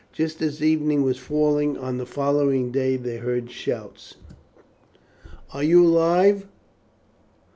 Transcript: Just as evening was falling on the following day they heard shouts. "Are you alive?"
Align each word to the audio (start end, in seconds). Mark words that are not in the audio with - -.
Just 0.11 0.41
as 0.41 0.63
evening 0.63 1.03
was 1.03 1.19
falling 1.19 1.77
on 1.77 1.99
the 1.99 2.07
following 2.07 2.71
day 2.71 2.97
they 2.97 3.17
heard 3.17 3.51
shouts. 3.51 4.15
"Are 5.53 5.61
you 5.63 5.85
alive?" 5.85 6.47